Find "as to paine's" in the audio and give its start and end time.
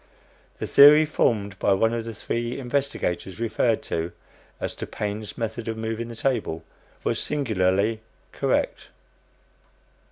4.59-5.37